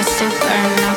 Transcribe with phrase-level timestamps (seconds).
[0.00, 0.89] I still burn.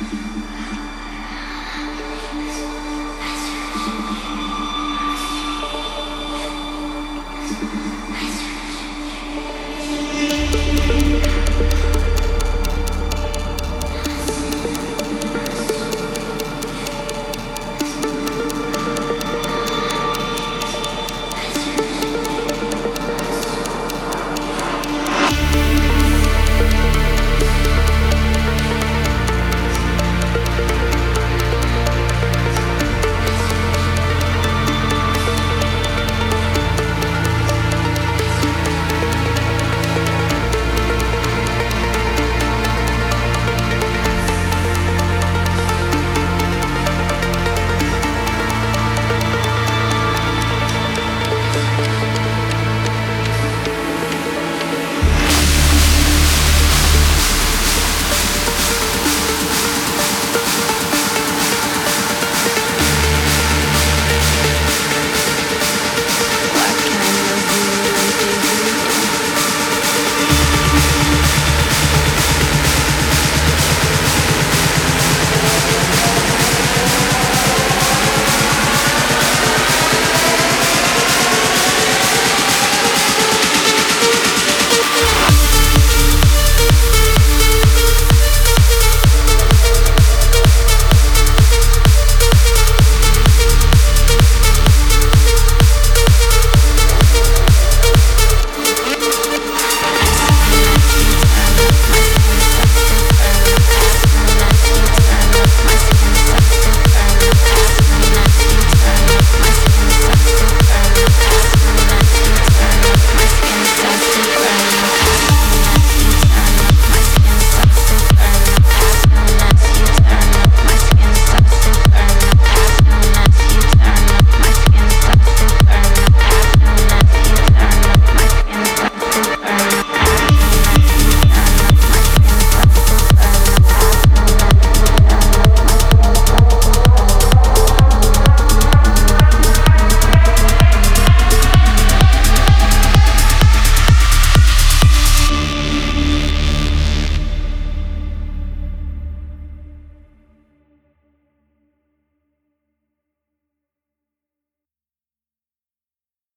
[0.00, 0.14] Thank
[8.44, 8.49] you.